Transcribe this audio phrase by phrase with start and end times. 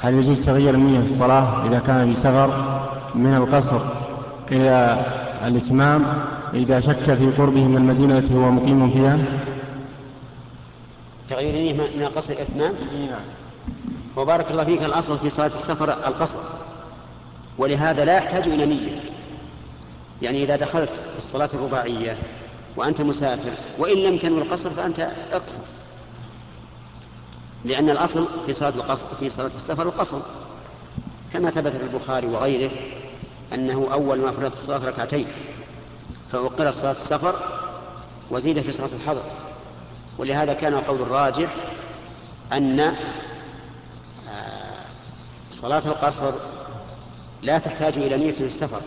[0.00, 2.50] هل يجوز تغيير النية في الصلاة إذا كان في سفر
[3.14, 3.80] من القصر
[4.52, 5.04] إلى
[5.46, 9.18] الإتمام إذا شك في قربه من المدينة التي هو مقيم فيها؟
[11.28, 12.74] تغيير النية من القصر إلى الإتمام؟
[13.10, 13.20] نعم.
[14.16, 16.40] وبارك الله فيك الأصل في صلاة السفر القصر
[17.58, 19.00] ولهذا لا يحتاج إلى نية.
[20.22, 22.18] يعني إذا دخلت الصلاة الرباعية
[22.76, 25.60] وأنت مسافر وإن لم تنوي القصر فأنت اقصر.
[27.64, 30.18] لأن الأصل في صلاة القصر في صلاة السفر القصر.
[31.32, 32.70] كما ثبت في البخاري وغيره
[33.52, 35.26] أنه أول ما فرضت الصلاة ركعتين
[36.32, 37.34] فأقر صلاة السفر
[38.30, 39.22] وزيد في صلاة الحضر.
[40.18, 41.54] ولهذا كان القول الراجح
[42.52, 42.94] أن آه،
[45.50, 46.32] صلاة القصر
[47.42, 48.80] لا تحتاج إلى نية للسفر.